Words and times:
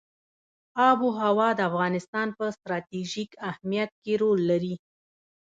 آب 0.89 0.99
وهوا 1.07 1.49
د 1.55 1.59
افغانستان 1.69 2.27
په 2.37 2.45
ستراتیژیک 2.57 3.31
اهمیت 3.49 3.91
کې 4.03 4.13
رول 4.21 4.39
لري. 4.51 4.75